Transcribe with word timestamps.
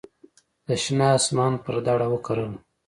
د 0.67 0.69
شنه 0.83 1.07
اسمان 1.17 1.53
پر 1.63 1.75
دړه 1.87 2.07
وکرله 2.13 2.57